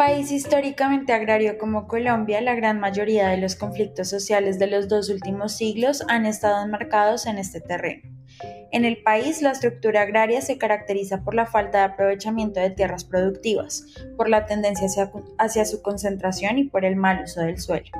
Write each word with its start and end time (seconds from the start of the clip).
país 0.00 0.32
históricamente 0.32 1.12
agrario 1.12 1.58
como 1.58 1.86
Colombia, 1.86 2.40
la 2.40 2.54
gran 2.54 2.80
mayoría 2.80 3.28
de 3.28 3.36
los 3.36 3.54
conflictos 3.54 4.08
sociales 4.08 4.58
de 4.58 4.66
los 4.66 4.88
dos 4.88 5.10
últimos 5.10 5.52
siglos 5.52 6.02
han 6.08 6.24
estado 6.24 6.64
enmarcados 6.64 7.26
en 7.26 7.36
este 7.36 7.60
terreno. 7.60 8.08
En 8.72 8.86
el 8.86 9.02
país, 9.02 9.42
la 9.42 9.50
estructura 9.50 10.00
agraria 10.00 10.40
se 10.40 10.56
caracteriza 10.56 11.22
por 11.22 11.34
la 11.34 11.44
falta 11.44 11.80
de 11.80 11.84
aprovechamiento 11.84 12.60
de 12.60 12.70
tierras 12.70 13.04
productivas, 13.04 13.84
por 14.16 14.30
la 14.30 14.46
tendencia 14.46 14.88
hacia, 15.36 15.66
su 15.66 15.82
concentración 15.82 16.56
y 16.56 16.64
por 16.64 16.86
el 16.86 16.96
mal 16.96 17.24
uso 17.24 17.42
del 17.42 17.60
suelo. 17.60 17.90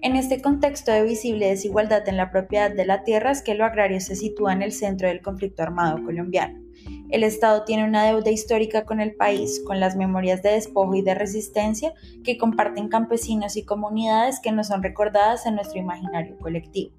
En 0.00 0.14
este 0.14 0.40
contexto 0.40 0.92
de 0.92 1.02
visible 1.02 1.48
desigualdad 1.48 2.08
en 2.08 2.16
la 2.16 2.30
propiedad 2.30 2.70
de 2.70 2.86
la 2.86 3.02
tierra 3.02 3.32
es 3.32 3.42
que 3.42 3.54
lo 3.54 3.64
agrario 3.64 4.00
se 4.00 4.14
sitúa 4.14 4.52
en 4.52 4.62
el 4.62 4.70
centro 4.70 5.08
del 5.08 5.22
conflicto 5.22 5.64
armado 5.64 6.04
colombiano. 6.04 6.62
El 7.10 7.24
Estado 7.24 7.64
tiene 7.64 7.84
una 7.84 8.04
deuda 8.04 8.30
histórica 8.30 8.84
con 8.84 9.00
el 9.00 9.16
país, 9.16 9.60
con 9.66 9.80
las 9.80 9.96
memorias 9.96 10.40
de 10.40 10.52
despojo 10.52 10.94
y 10.94 11.02
de 11.02 11.16
resistencia 11.16 11.94
que 12.22 12.38
comparten 12.38 12.88
campesinos 12.88 13.56
y 13.56 13.64
comunidades 13.64 14.38
que 14.38 14.52
no 14.52 14.62
son 14.62 14.84
recordadas 14.84 15.46
en 15.46 15.56
nuestro 15.56 15.80
imaginario 15.80 16.38
colectivo. 16.38 16.94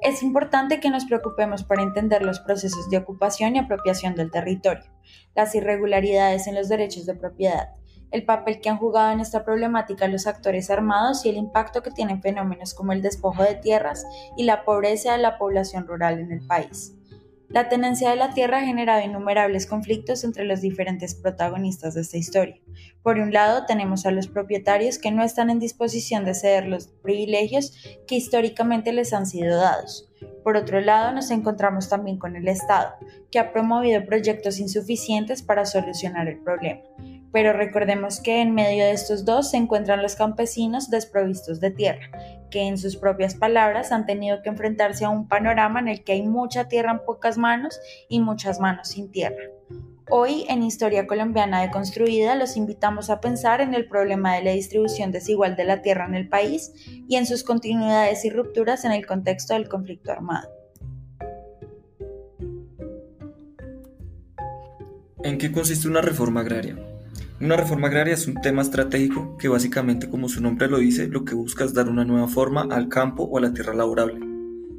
Es 0.00 0.22
importante 0.22 0.80
que 0.80 0.88
nos 0.88 1.04
preocupemos 1.04 1.62
por 1.62 1.78
entender 1.78 2.22
los 2.22 2.40
procesos 2.40 2.88
de 2.88 2.96
ocupación 2.96 3.54
y 3.54 3.58
apropiación 3.58 4.14
del 4.14 4.30
territorio, 4.30 4.90
las 5.34 5.54
irregularidades 5.54 6.46
en 6.46 6.54
los 6.54 6.70
derechos 6.70 7.04
de 7.04 7.14
propiedad, 7.16 7.74
el 8.10 8.24
papel 8.24 8.60
que 8.60 8.68
han 8.68 8.78
jugado 8.78 9.12
en 9.12 9.20
esta 9.20 9.44
problemática 9.44 10.08
los 10.08 10.26
actores 10.26 10.70
armados 10.70 11.24
y 11.24 11.28
el 11.28 11.36
impacto 11.36 11.82
que 11.82 11.90
tienen 11.90 12.22
fenómenos 12.22 12.74
como 12.74 12.92
el 12.92 13.02
despojo 13.02 13.42
de 13.42 13.54
tierras 13.54 14.04
y 14.36 14.44
la 14.44 14.64
pobreza 14.64 15.12
de 15.12 15.18
la 15.18 15.38
población 15.38 15.86
rural 15.86 16.18
en 16.18 16.32
el 16.32 16.46
país. 16.46 16.94
La 17.50 17.68
tenencia 17.68 18.10
de 18.10 18.16
la 18.16 18.32
tierra 18.32 18.58
ha 18.58 18.64
generado 18.64 19.04
innumerables 19.04 19.66
conflictos 19.66 20.22
entre 20.22 20.44
los 20.44 20.60
diferentes 20.60 21.16
protagonistas 21.16 21.94
de 21.94 22.02
esta 22.02 22.16
historia. 22.16 22.60
Por 23.02 23.18
un 23.18 23.32
lado, 23.32 23.66
tenemos 23.66 24.06
a 24.06 24.12
los 24.12 24.28
propietarios 24.28 24.98
que 24.98 25.10
no 25.10 25.24
están 25.24 25.50
en 25.50 25.58
disposición 25.58 26.24
de 26.24 26.34
ceder 26.34 26.68
los 26.68 26.86
privilegios 26.86 27.72
que 28.06 28.14
históricamente 28.14 28.92
les 28.92 29.12
han 29.12 29.26
sido 29.26 29.56
dados. 29.56 30.08
Por 30.44 30.56
otro 30.56 30.80
lado, 30.80 31.10
nos 31.12 31.32
encontramos 31.32 31.88
también 31.88 32.18
con 32.18 32.36
el 32.36 32.46
Estado, 32.46 32.94
que 33.32 33.40
ha 33.40 33.52
promovido 33.52 34.04
proyectos 34.04 34.60
insuficientes 34.60 35.42
para 35.42 35.66
solucionar 35.66 36.28
el 36.28 36.38
problema. 36.38 36.82
Pero 37.32 37.52
recordemos 37.52 38.20
que 38.20 38.40
en 38.40 38.54
medio 38.54 38.84
de 38.84 38.92
estos 38.92 39.24
dos 39.24 39.50
se 39.50 39.56
encuentran 39.56 40.02
los 40.02 40.16
campesinos 40.16 40.90
desprovistos 40.90 41.60
de 41.60 41.70
tierra, 41.70 42.10
que 42.50 42.62
en 42.62 42.76
sus 42.76 42.96
propias 42.96 43.34
palabras 43.34 43.92
han 43.92 44.06
tenido 44.06 44.42
que 44.42 44.48
enfrentarse 44.48 45.04
a 45.04 45.10
un 45.10 45.28
panorama 45.28 45.80
en 45.80 45.88
el 45.88 46.02
que 46.02 46.12
hay 46.12 46.22
mucha 46.22 46.68
tierra 46.68 46.90
en 46.90 47.04
pocas 47.04 47.38
manos 47.38 47.78
y 48.08 48.20
muchas 48.20 48.58
manos 48.58 48.88
sin 48.88 49.10
tierra. 49.10 49.44
Hoy 50.12 50.44
en 50.48 50.64
Historia 50.64 51.06
Colombiana 51.06 51.62
Deconstruida 51.62 52.34
los 52.34 52.56
invitamos 52.56 53.10
a 53.10 53.20
pensar 53.20 53.60
en 53.60 53.74
el 53.74 53.86
problema 53.86 54.34
de 54.34 54.42
la 54.42 54.50
distribución 54.50 55.12
desigual 55.12 55.54
de 55.54 55.64
la 55.64 55.82
tierra 55.82 56.04
en 56.06 56.16
el 56.16 56.28
país 56.28 56.72
y 57.08 57.14
en 57.14 57.26
sus 57.26 57.44
continuidades 57.44 58.24
y 58.24 58.30
rupturas 58.30 58.84
en 58.84 58.90
el 58.90 59.06
contexto 59.06 59.54
del 59.54 59.68
conflicto 59.68 60.10
armado. 60.10 60.48
¿En 65.22 65.38
qué 65.38 65.52
consiste 65.52 65.86
una 65.86 66.00
reforma 66.00 66.40
agraria? 66.40 66.89
Una 67.40 67.56
reforma 67.56 67.86
agraria 67.86 68.12
es 68.12 68.26
un 68.26 68.34
tema 68.34 68.60
estratégico 68.60 69.38
que 69.38 69.48
básicamente, 69.48 70.10
como 70.10 70.28
su 70.28 70.42
nombre 70.42 70.68
lo 70.68 70.76
dice, 70.76 71.08
lo 71.08 71.24
que 71.24 71.34
busca 71.34 71.64
es 71.64 71.72
dar 71.72 71.88
una 71.88 72.04
nueva 72.04 72.28
forma 72.28 72.68
al 72.70 72.90
campo 72.90 73.22
o 73.22 73.38
a 73.38 73.40
la 73.40 73.54
tierra 73.54 73.72
laborable. 73.72 74.20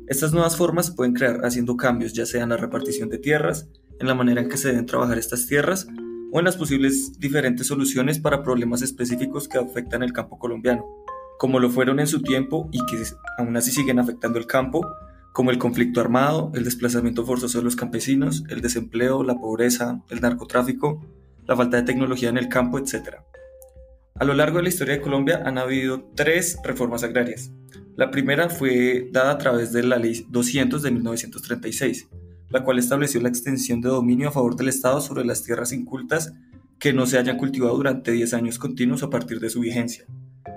Estas 0.06 0.31
nuevas 0.31 0.58
formas 0.58 0.86
se 0.86 0.92
pueden 0.94 1.16
crear 1.16 1.44
haciendo 1.44 1.76
cambios 1.76 2.14
ya 2.14 2.28
sea 2.28 2.44
en 2.44 2.50
la 2.50 2.58
repartición 2.58 3.09
de 3.09 3.18
tierras, 3.18 3.68
en 4.00 4.06
la 4.06 4.14
manera 4.14 4.42
en 4.42 4.48
que 4.48 4.58
se 4.58 4.68
deben 4.68 4.86
trabajar 4.86 5.18
estas 5.18 5.48
tierras 5.48 5.88
o 6.31 6.38
en 6.38 6.45
las 6.45 6.56
posibles 6.56 7.20
diferentes 7.20 7.66
soluciones 7.66 8.20
para 8.20 8.44
problemas 8.44 8.84
específicos 8.84 9.48
que 9.48 9.58
afectan 9.58 10.03
el 10.03 10.14
campo 10.14 10.38
colombiano, 10.38 10.86
como 11.40 11.59
lo 11.59 11.72
fueron 11.72 12.00
en 12.00 12.06
su 12.06 12.22
tiempo 12.22 12.69
y 12.72 12.78
que 12.86 13.03
aún 13.40 13.57
así 13.57 13.72
siguen 13.72 13.97
afectando 13.97 14.38
el 14.38 14.46
campo, 14.46 14.86
como 15.34 15.50
el 15.50 15.57
conflicto 15.57 16.00
armado, 16.00 16.52
el 16.53 16.63
desplazamiento 16.63 17.25
forzoso 17.25 17.57
de 17.57 17.63
los 17.63 17.75
campesinos, 17.75 18.44
el 18.50 18.62
desempleo, 18.62 19.24
la 19.24 19.40
pobreza, 19.40 20.03
el 20.09 20.22
narcotráfico, 20.22 21.03
la 21.51 21.57
falta 21.57 21.75
de 21.75 21.84
tecnología 21.84 22.29
en 22.29 22.38
el 22.38 22.47
campo, 22.47 22.79
etc. 22.79 23.17
A 24.16 24.23
lo 24.23 24.34
largo 24.34 24.57
de 24.57 24.63
la 24.63 24.69
historia 24.69 24.94
de 24.94 25.01
Colombia 25.01 25.44
han 25.45 25.57
habido 25.57 26.09
tres 26.16 26.57
reformas 26.63 27.03
agrarias. 27.03 27.51
La 27.97 28.09
primera 28.09 28.50
fue 28.50 29.09
dada 29.12 29.31
a 29.31 29.38
través 29.38 29.73
de 29.73 29.84
la 29.84 29.97
Ley 29.97 30.25
200 30.29 30.81
de 30.81 30.91
1936, 30.91 32.07
la 32.47 32.63
cual 32.63 32.79
estableció 32.79 33.19
la 33.19 33.28
extensión 33.28 33.81
de 33.81 33.89
dominio 33.89 34.29
a 34.29 34.31
favor 34.31 34.56
del 34.56 34.69
Estado 34.69 35.01
sobre 35.01 35.25
las 35.25 35.44
tierras 35.44 35.73
incultas 35.73 36.31
que 36.79 36.94
no 36.94 37.06
se 37.06 37.17
hayan 37.17 37.38
cultivado 37.38 37.75
durante 37.75 38.13
10 38.13 38.33
años 38.33 38.57
continuos 38.57 39.03
a 39.03 39.09
partir 39.09 39.41
de 39.41 39.50
su 39.50 39.59
vigencia, 39.59 40.06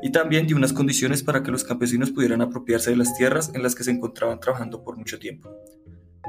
y 0.00 0.12
también 0.12 0.46
dio 0.46 0.56
unas 0.56 0.72
condiciones 0.72 1.24
para 1.24 1.42
que 1.42 1.50
los 1.50 1.64
campesinos 1.64 2.12
pudieran 2.12 2.40
apropiarse 2.40 2.90
de 2.90 2.96
las 2.98 3.16
tierras 3.16 3.50
en 3.52 3.64
las 3.64 3.74
que 3.74 3.82
se 3.82 3.90
encontraban 3.90 4.38
trabajando 4.38 4.84
por 4.84 4.96
mucho 4.96 5.18
tiempo. 5.18 5.50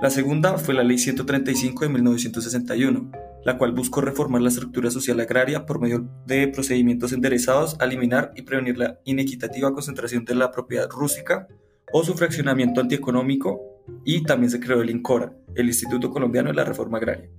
La 0.01 0.09
segunda 0.09 0.57
fue 0.57 0.73
la 0.73 0.83
Ley 0.83 0.97
135 0.97 1.85
de 1.85 1.89
1961, 1.89 3.11
la 3.45 3.59
cual 3.59 3.71
buscó 3.71 4.01
reformar 4.01 4.41
la 4.41 4.49
estructura 4.49 4.89
social 4.89 5.19
agraria 5.19 5.65
por 5.67 5.79
medio 5.79 6.09
de 6.25 6.47
procedimientos 6.47 7.13
enderezados 7.13 7.77
a 7.79 7.85
eliminar 7.85 8.33
y 8.35 8.41
prevenir 8.41 8.77
la 8.77 8.99
inequitativa 9.05 9.71
concentración 9.71 10.25
de 10.25 10.33
la 10.33 10.51
propiedad 10.51 10.89
rústica 10.89 11.47
o 11.93 12.03
su 12.03 12.15
fraccionamiento 12.15 12.81
antieconómico 12.81 13.61
y 14.03 14.23
también 14.23 14.49
se 14.49 14.59
creó 14.59 14.81
el 14.81 14.89
INCORA, 14.89 15.31
el 15.53 15.67
Instituto 15.67 16.09
Colombiano 16.09 16.49
de 16.49 16.55
la 16.55 16.65
Reforma 16.65 16.97
Agraria. 16.97 17.29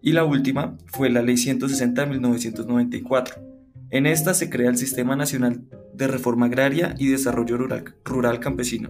Y 0.00 0.12
la 0.12 0.24
última 0.24 0.78
fue 0.86 1.10
la 1.10 1.20
Ley 1.20 1.36
160 1.36 2.00
de 2.00 2.10
1994. 2.10 3.42
En 3.90 4.06
esta 4.06 4.32
se 4.32 4.48
crea 4.48 4.70
el 4.70 4.78
Sistema 4.78 5.16
Nacional 5.16 5.64
de 5.92 6.06
Reforma 6.06 6.46
Agraria 6.46 6.94
y 6.98 7.08
Desarrollo 7.08 7.58
Rural, 7.58 7.94
Rural 8.04 8.40
Campesino, 8.40 8.88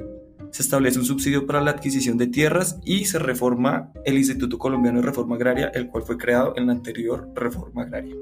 se 0.56 0.62
establece 0.62 0.98
un 0.98 1.04
subsidio 1.04 1.46
para 1.46 1.60
la 1.60 1.72
adquisición 1.72 2.16
de 2.16 2.28
tierras 2.28 2.80
y 2.82 3.04
se 3.04 3.18
reforma 3.18 3.92
el 4.06 4.16
Instituto 4.16 4.58
Colombiano 4.58 5.00
de 5.00 5.06
Reforma 5.06 5.36
Agraria, 5.36 5.68
el 5.74 5.88
cual 5.88 6.04
fue 6.04 6.16
creado 6.16 6.54
en 6.56 6.64
la 6.64 6.72
anterior 6.72 7.28
reforma 7.34 7.82
agraria. 7.82 8.16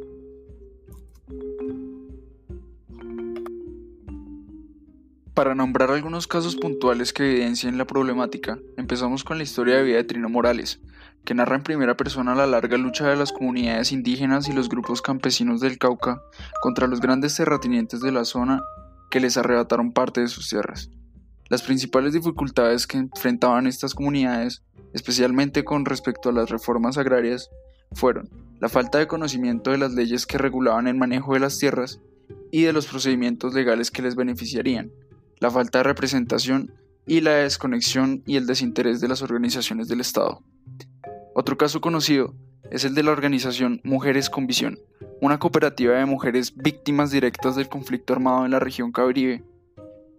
Para 5.33 5.55
nombrar 5.55 5.93
algunos 5.93 6.27
casos 6.27 6.57
puntuales 6.57 7.13
que 7.13 7.23
evidencian 7.23 7.79
la 7.79 7.87
problemática, 7.87 8.59
empezamos 8.77 9.23
con 9.23 9.39
la 9.39 9.45
historia 9.45 9.77
de 9.77 9.85
vida 9.85 9.99
de 9.99 10.05
Trino 10.05 10.29
Morales, 10.29 10.81
que 11.25 11.35
narra 11.35 11.55
en 11.55 11.63
primera 11.63 11.97
persona 11.97 12.35
la 12.35 12.49
larga 12.49 12.77
lucha 12.77 13.07
de 13.07 13.15
las 13.15 13.31
comunidades 13.31 13.93
indígenas 13.93 14.49
y 14.49 14.53
los 14.53 14.69
grupos 14.69 15.03
campesinos 15.03 15.61
del 15.61 15.79
Cauca 15.79 16.21
contra 16.61 16.89
los 16.89 17.01
grandes 17.01 17.37
terratenientes 17.37 18.01
de 18.01 18.11
la 18.11 18.25
zona 18.25 18.61
que 19.09 19.21
les 19.21 19.37
arrebataron 19.37 19.93
parte 19.93 20.21
de 20.21 20.27
sus 20.27 20.49
tierras. 20.49 20.91
Las 21.49 21.63
principales 21.63 22.15
dificultades 22.15 22.87
que 22.87 22.97
enfrentaban 22.97 23.67
estas 23.67 23.95
comunidades, 23.95 24.63
especialmente 24.95 25.65
con 25.65 25.85
respecto 25.85 26.31
a 26.31 26.33
las 26.33 26.49
reformas 26.49 26.97
agrarias, 26.97 27.51
fueron 27.93 28.31
la 28.61 28.69
falta 28.69 28.99
de 28.99 29.07
conocimiento 29.07 29.71
de 29.71 29.79
las 29.79 29.93
leyes 29.93 30.27
que 30.27 30.39
regulaban 30.39 30.89
el 30.89 30.97
manejo 30.97 31.35
de 31.35 31.41
las 31.41 31.59
tierras 31.59 32.01
y 32.51 32.63
de 32.63 32.73
los 32.73 32.87
procedimientos 32.87 33.53
legales 33.53 33.91
que 33.91 34.03
les 34.03 34.17
beneficiarían, 34.17 34.91
la 35.39 35.51
falta 35.51 35.79
de 35.79 35.85
representación 35.85 36.73
y 37.07 37.21
la 37.21 37.33
desconexión 37.33 38.23
y 38.27 38.37
el 38.37 38.47
desinterés 38.47 39.01
de 39.01 39.09
las 39.09 39.21
organizaciones 39.21 39.89
del 39.89 40.01
Estado. 40.01 40.43
Otro 41.35 41.59
caso 41.59 41.81
conocido 41.81 42.35
es 42.71 42.85
el 42.85 42.95
de 42.95 43.03
la 43.03 43.11
organización 43.11 43.81
Mujeres 43.85 44.31
con 44.31 44.47
Visión, 44.47 44.79
una 45.21 45.39
cooperativa 45.39 45.95
de 45.95 46.07
mujeres 46.07 46.57
víctimas 46.57 47.11
directas 47.11 47.57
del 47.57 47.69
conflicto 47.69 48.15
armado 48.15 48.45
en 48.45 48.51
la 48.51 48.61
región 48.61 48.93
Caribe, 48.93 49.45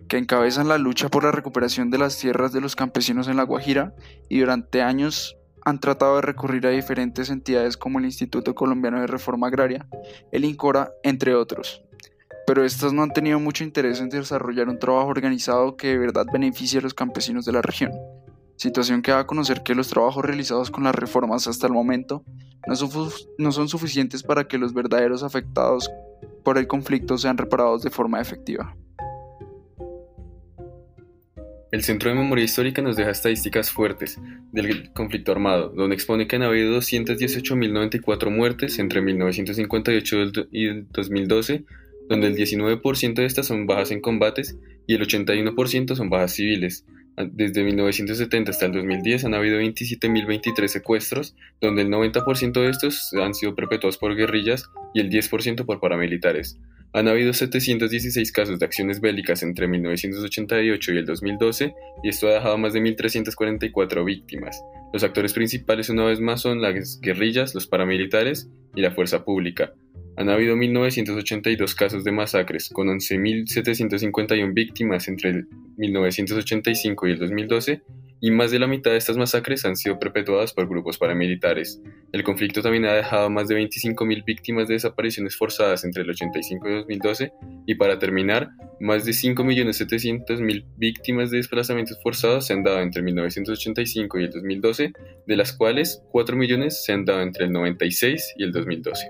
que 0.07 0.17
encabezan 0.17 0.67
la 0.67 0.77
lucha 0.77 1.09
por 1.09 1.23
la 1.23 1.31
recuperación 1.31 1.89
de 1.89 1.97
las 1.97 2.17
tierras 2.17 2.51
de 2.51 2.61
los 2.61 2.75
campesinos 2.75 3.27
en 3.27 3.37
La 3.37 3.43
Guajira 3.43 3.93
y 4.29 4.39
durante 4.39 4.81
años 4.81 5.37
han 5.63 5.79
tratado 5.79 6.17
de 6.17 6.21
recurrir 6.21 6.67
a 6.67 6.69
diferentes 6.69 7.29
entidades 7.31 7.75
como 7.75 7.97
el 7.97 8.05
Instituto 8.05 8.53
Colombiano 8.53 9.01
de 9.01 9.07
Reforma 9.07 9.47
Agraria, 9.47 9.87
el 10.31 10.45
INCORA, 10.45 10.91
entre 11.03 11.33
otros. 11.33 11.81
Pero 12.45 12.63
estas 12.63 12.93
no 12.93 13.01
han 13.01 13.11
tenido 13.11 13.39
mucho 13.39 13.63
interés 13.63 13.99
en 13.99 14.09
desarrollar 14.09 14.69
un 14.69 14.77
trabajo 14.77 15.07
organizado 15.07 15.75
que 15.75 15.87
de 15.87 15.97
verdad 15.97 16.27
beneficie 16.31 16.77
a 16.77 16.83
los 16.83 16.93
campesinos 16.93 17.45
de 17.45 17.53
la 17.53 17.63
región, 17.63 17.91
situación 18.57 19.01
que 19.01 19.11
da 19.11 19.21
a 19.21 19.27
conocer 19.27 19.63
que 19.63 19.73
los 19.73 19.87
trabajos 19.87 20.23
realizados 20.23 20.69
con 20.69 20.83
las 20.83 20.93
reformas 20.93 21.47
hasta 21.47 21.65
el 21.65 21.73
momento 21.73 22.23
no 22.67 22.75
son, 22.75 23.09
no 23.39 23.51
son 23.51 23.67
suficientes 23.67 24.21
para 24.21 24.47
que 24.47 24.59
los 24.59 24.71
verdaderos 24.73 25.23
afectados 25.23 25.89
por 26.43 26.59
el 26.59 26.67
conflicto 26.67 27.17
sean 27.17 27.39
reparados 27.39 27.81
de 27.81 27.89
forma 27.89 28.21
efectiva. 28.21 28.75
El 31.71 31.83
Centro 31.83 32.09
de 32.09 32.15
Memoria 32.15 32.45
Histórica 32.45 32.81
nos 32.81 32.95
deja 32.95 33.09
estadísticas 33.09 33.71
fuertes 33.71 34.19
del 34.51 34.91
conflicto 34.93 35.31
armado, 35.31 35.69
donde 35.69 35.95
expone 35.95 36.27
que 36.27 36.35
han 36.35 36.43
habido 36.43 36.77
218.094 36.77 38.29
muertes 38.29 38.79
entre 38.79 39.01
1958 39.01 40.47
y 40.51 40.81
2012, 40.91 41.65
donde 42.07 42.27
el 42.27 42.35
19% 42.35 43.15
de 43.15 43.25
estas 43.25 43.47
son 43.47 43.65
bajas 43.65 43.91
en 43.91 44.01
combates 44.01 44.57
y 44.87 44.93
el 44.93 45.01
81% 45.01 45.95
son 45.95 46.09
bajas 46.09 46.33
civiles, 46.33 46.85
Desde 47.17 47.63
1970 47.63 48.51
hasta 48.51 48.65
el 48.65 48.73
2010 48.73 49.23
han 49.23 49.33
habido 49.33 49.59
27.023 49.59 50.67
secuestros, 50.67 51.35
donde 51.61 51.83
el 51.83 51.89
90% 51.89 52.51
de 52.51 52.69
estos 52.69 53.13
han 53.13 53.33
sido 53.33 53.55
perpetuados 53.55 53.97
por 53.97 54.15
guerrillas 54.15 54.69
y 54.93 54.99
el 54.99 55.09
10% 55.09 55.65
por 55.65 55.79
paramilitares. 55.79 56.59
Han 56.95 57.09
habido 57.09 57.33
716 57.33 58.31
casos 58.31 58.57
de 58.57 58.65
acciones 58.65 59.01
bélicas 59.01 59.43
entre 59.43 59.67
1988 59.67 60.93
y 60.93 60.97
el 60.97 61.05
2012 61.05 61.75
y 62.01 62.07
esto 62.07 62.29
ha 62.29 62.35
dejado 62.35 62.57
más 62.57 62.71
de 62.71 62.79
1.344 62.79 64.05
víctimas. 64.05 64.63
Los 64.93 65.03
actores 65.03 65.33
principales 65.33 65.89
una 65.89 66.05
vez 66.05 66.21
más 66.21 66.39
son 66.39 66.61
las 66.61 67.01
guerrillas, 67.01 67.53
los 67.53 67.67
paramilitares 67.67 68.49
y 68.75 68.81
la 68.81 68.91
fuerza 68.91 69.25
pública. 69.25 69.73
Han 70.15 70.29
habido 70.29 70.55
1.982 70.55 71.75
casos 71.75 72.05
de 72.05 72.13
masacres, 72.13 72.69
con 72.69 72.87
11.751 72.87 74.53
víctimas 74.53 75.09
entre 75.09 75.31
el 75.31 75.47
1985 75.75 77.07
y 77.07 77.11
el 77.11 77.19
2012, 77.19 77.81
y 78.21 78.31
más 78.31 78.51
de 78.51 78.59
la 78.59 78.67
mitad 78.67 78.91
de 78.91 78.97
estas 78.97 79.17
masacres 79.17 79.65
han 79.65 79.75
sido 79.75 79.99
perpetuadas 79.99 80.53
por 80.53 80.67
grupos 80.67 80.97
paramilitares. 80.97 81.81
El 82.11 82.23
conflicto 82.23 82.61
también 82.61 82.85
ha 82.85 82.93
dejado 82.93 83.29
más 83.29 83.47
de 83.47 83.55
25.000 83.55 84.23
víctimas 84.25 84.67
de 84.67 84.75
desapariciones 84.75 85.35
forzadas 85.35 85.83
entre 85.83 86.03
el 86.03 86.09
85 86.09 86.67
y 86.67 86.71
el 86.71 86.79
2012, 86.79 87.31
y 87.65 87.75
para 87.75 87.99
terminar, 87.99 88.49
más 88.79 89.05
de 89.05 89.11
5.700.000 89.11 90.65
víctimas 90.77 91.31
de 91.31 91.37
desplazamientos 91.37 91.97
forzados 92.01 92.47
se 92.47 92.53
han 92.53 92.63
dado 92.63 92.79
entre 92.79 93.01
1985 93.01 94.19
y 94.19 94.23
el 94.23 94.31
2012, 94.31 94.93
de 95.27 95.35
las 95.35 95.53
cuales 95.53 96.01
4 96.11 96.35
millones 96.35 96.83
se 96.83 96.93
han 96.93 97.05
dado 97.05 97.21
entre 97.21 97.45
el 97.45 97.51
96 97.51 98.33
y 98.37 98.43
el 98.43 98.51
2012. 98.51 99.07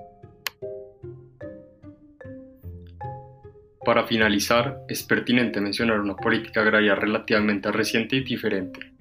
Para 3.86 4.08
finalizar, 4.08 4.80
es 4.90 5.04
pertinente 5.04 5.62
mencionar 5.62 6.00
una 6.00 6.16
política 6.16 6.62
agraria 6.62 6.96
relativamente 6.96 7.72
reciente 7.72 8.16
y 8.16 8.24
diferente. 8.24 8.95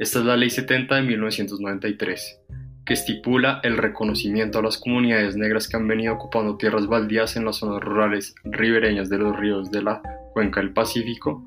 Esta 0.00 0.20
es 0.20 0.24
la 0.24 0.34
Ley 0.34 0.48
70 0.48 0.94
de 0.94 1.02
1993, 1.02 2.40
que 2.86 2.94
estipula 2.94 3.60
el 3.62 3.76
reconocimiento 3.76 4.58
a 4.58 4.62
las 4.62 4.78
comunidades 4.78 5.36
negras 5.36 5.68
que 5.68 5.76
han 5.76 5.86
venido 5.86 6.14
ocupando 6.14 6.56
tierras 6.56 6.86
baldías 6.86 7.36
en 7.36 7.44
las 7.44 7.56
zonas 7.56 7.82
rurales 7.82 8.34
ribereñas 8.44 9.10
de 9.10 9.18
los 9.18 9.38
ríos 9.38 9.70
de 9.70 9.82
la 9.82 10.00
cuenca 10.32 10.60
del 10.60 10.72
Pacífico, 10.72 11.44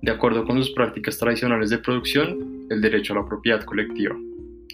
de 0.00 0.10
acuerdo 0.10 0.46
con 0.46 0.56
sus 0.56 0.70
prácticas 0.70 1.18
tradicionales 1.18 1.68
de 1.68 1.76
producción, 1.76 2.68
el 2.70 2.80
derecho 2.80 3.12
a 3.12 3.16
la 3.16 3.26
propiedad 3.26 3.62
colectiva. 3.64 4.16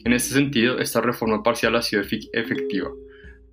En 0.05 0.12
este 0.12 0.32
sentido, 0.32 0.79
esta 0.79 1.00
reforma 1.00 1.43
parcial 1.43 1.75
ha 1.75 1.82
sido 1.82 2.02
efectiva, 2.02 2.90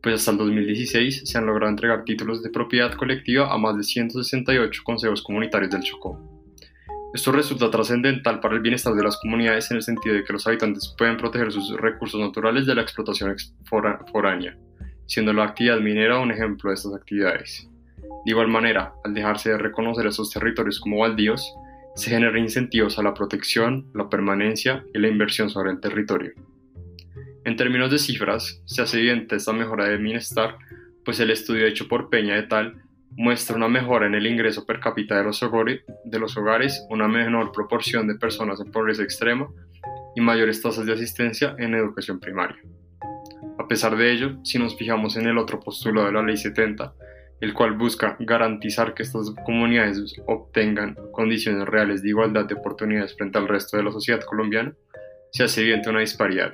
pues 0.03 0.13
hasta 0.13 0.29
el 0.29 0.37
2016 0.37 1.23
se 1.25 1.37
han 1.39 1.47
logrado 1.47 1.71
entregar 1.71 2.03
títulos 2.03 2.43
de 2.43 2.51
propiedad 2.51 2.93
colectiva 2.93 3.51
a 3.51 3.57
más 3.57 3.75
de 3.75 3.81
168 3.81 4.81
consejos 4.85 5.23
comunitarios 5.23 5.71
del 5.71 5.81
Chocó. 5.81 6.32
Esto 7.13 7.31
resulta 7.31 7.69
trascendental 7.69 8.39
para 8.39 8.55
el 8.55 8.61
bienestar 8.61 8.95
de 8.95 9.03
las 9.03 9.17
comunidades 9.17 9.69
en 9.69 9.77
el 9.77 9.83
sentido 9.83 10.15
de 10.15 10.23
que 10.23 10.33
los 10.33 10.47
habitantes 10.47 10.95
pueden 10.97 11.17
proteger 11.17 11.51
sus 11.51 11.77
recursos 11.77 12.19
naturales 12.19 12.65
de 12.65 12.73
la 12.73 12.81
explotación 12.81 13.35
foránea, 13.65 14.57
siendo 15.05 15.31
la 15.31 15.43
actividad 15.43 15.79
minera 15.79 16.19
un 16.19 16.31
ejemplo 16.31 16.71
de 16.71 16.75
estas 16.75 16.95
actividades. 16.95 17.69
De 18.25 18.31
igual 18.31 18.47
manera, 18.47 18.93
al 19.03 19.13
dejarse 19.13 19.51
de 19.51 19.59
reconocer 19.59 20.07
estos 20.07 20.31
territorios 20.31 20.79
como 20.79 20.99
baldíos, 20.99 21.53
se 21.95 22.09
generan 22.09 22.39
incentivos 22.39 22.97
a 22.97 23.03
la 23.03 23.13
protección, 23.13 23.91
la 23.93 24.09
permanencia 24.09 24.83
y 24.93 24.99
la 24.99 25.07
inversión 25.07 25.49
sobre 25.49 25.71
el 25.71 25.79
territorio. 25.79 26.33
En 27.45 27.55
términos 27.55 27.91
de 27.91 27.99
cifras, 27.99 28.61
se 28.65 28.81
hace 28.81 28.97
evidente 28.97 29.35
esta 29.35 29.53
mejora 29.53 29.87
de 29.87 29.97
bienestar, 29.97 30.57
pues 31.05 31.19
el 31.19 31.29
estudio 31.29 31.67
hecho 31.67 31.87
por 31.87 32.09
Peña 32.09 32.37
et 32.37 32.51
al. 32.53 32.81
Muestra 33.15 33.55
una 33.55 33.67
mejora 33.67 34.07
en 34.07 34.15
el 34.15 34.27
ingreso 34.27 34.65
per 34.65 34.79
cápita 34.79 35.17
de 35.17 35.23
los, 35.23 35.43
hogares, 36.37 36.85
una 36.89 37.07
menor 37.07 37.51
proporción 37.51 38.07
de 38.07 38.15
personas 38.15 38.59
en 38.59 38.71
pobreza 38.71 39.03
extrema 39.03 39.47
y 40.15 40.21
mayores 40.21 40.61
tasas 40.61 40.85
de 40.85 40.93
asistencia 40.93 41.55
en 41.57 41.75
educación 41.75 42.19
primaria. 42.19 42.61
A 43.57 43.67
pesar 43.67 43.95
de 43.95 44.11
ello, 44.11 44.37
si 44.43 44.57
nos 44.57 44.75
fijamos 44.75 45.15
en 45.17 45.27
el 45.27 45.37
otro 45.37 45.59
postulado 45.59 46.07
de 46.07 46.13
la 46.13 46.23
Ley 46.23 46.37
70, 46.37 46.93
el 47.41 47.53
cual 47.53 47.73
busca 47.73 48.15
garantizar 48.19 48.93
que 48.93 49.03
estas 49.03 49.31
comunidades 49.45 50.15
obtengan 50.27 50.95
condiciones 51.11 51.67
reales 51.67 52.01
de 52.01 52.09
igualdad 52.09 52.45
de 52.45 52.55
oportunidades 52.55 53.15
frente 53.15 53.37
al 53.37 53.47
resto 53.47 53.77
de 53.77 53.83
la 53.83 53.91
sociedad 53.91 54.21
colombiana, 54.21 54.73
se 55.31 55.43
hace 55.43 55.61
evidente 55.61 55.89
una 55.89 55.99
disparidad 55.99 56.53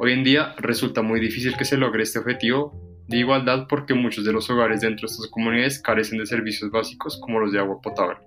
Hoy 0.00 0.12
en 0.12 0.24
día 0.24 0.54
resulta 0.58 1.02
muy 1.02 1.20
difícil 1.20 1.56
que 1.56 1.64
se 1.64 1.76
logre 1.76 2.02
este 2.02 2.18
objetivo 2.18 2.74
de 3.08 3.18
igualdad 3.18 3.66
porque 3.68 3.94
muchos 3.94 4.24
de 4.24 4.32
los 4.32 4.48
hogares 4.50 4.80
dentro 4.80 5.06
de 5.06 5.12
estas 5.12 5.28
comunidades 5.28 5.80
carecen 5.80 6.18
de 6.18 6.26
servicios 6.26 6.70
básicos 6.70 7.18
como 7.20 7.40
los 7.40 7.52
de 7.52 7.58
agua 7.58 7.80
potable. 7.80 8.18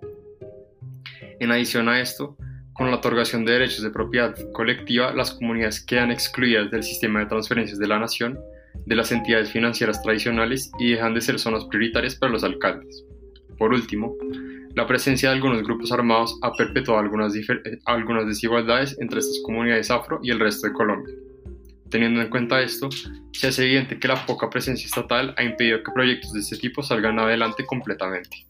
En 1.40 1.52
adición 1.52 1.90
a 1.90 2.00
esto, 2.00 2.38
con 2.74 2.92
la 2.92 2.98
otorgación 2.98 3.44
de 3.44 3.54
derechos 3.54 3.82
de 3.82 3.90
propiedad 3.90 4.36
colectiva, 4.54 5.12
las 5.14 5.32
comunidades 5.32 5.84
quedan 5.84 6.12
excluidas 6.12 6.70
del 6.70 6.84
sistema 6.84 7.20
de 7.20 7.26
transferencias 7.26 7.80
de 7.80 7.88
la 7.88 8.00
nación, 8.00 8.40
de 8.86 8.96
las 8.96 9.12
entidades 9.12 9.52
financieras 9.52 10.02
tradicionales 10.02 10.72
y 10.80 10.92
dejan 10.92 11.14
de 11.14 11.22
ser 11.22 11.40
zonas 11.40 11.66
prioritarias 11.66 12.16
para 12.16 12.32
los 12.32 12.44
alcaldes. 12.44 13.04
Por 13.58 13.74
último, 13.74 14.16
la 14.76 14.86
presencia 14.86 15.30
de 15.30 15.36
algunos 15.36 15.64
grupos 15.64 15.92
armados 15.92 16.38
ha 16.44 16.54
perpetuado 16.54 17.00
algunas, 17.00 17.34
algunas 17.86 18.28
desigualdades 18.28 18.96
entre 19.00 19.20
estas 19.20 19.40
comunidades 19.44 19.90
afro 19.90 20.20
y 20.22 20.30
el 20.30 20.40
resto 20.40 20.68
de 20.68 20.74
Colombia. 20.74 21.16
Teniendo 21.90 22.22
en 22.22 22.30
cuenta 22.30 22.62
esto, 22.62 22.90
se 23.32 23.48
hace 23.48 23.64
evidente 23.64 24.00
que 24.00 24.08
la 24.08 24.26
poca 24.26 24.50
presencia 24.50 24.86
estatal 24.86 25.34
ha 25.38 25.44
impedido 25.44 25.84
que 25.84 25.92
proyectos 25.92 26.34
de 26.34 26.42
este 26.42 26.58
tipo 26.58 26.84
salgan 26.84 27.20
adelante 27.20 27.66
completamente. 27.66 28.46